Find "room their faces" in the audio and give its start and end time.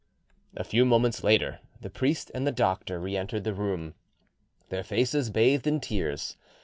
3.53-5.29